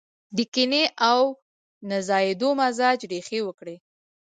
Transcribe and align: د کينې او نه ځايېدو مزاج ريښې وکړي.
د 0.35 0.37
کينې 0.53 0.83
او 1.09 1.21
نه 1.89 1.97
ځايېدو 2.07 2.49
مزاج 2.59 2.99
ريښې 3.11 3.39
وکړي. 3.45 3.75